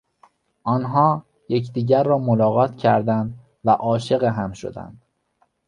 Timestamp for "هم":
4.23-4.51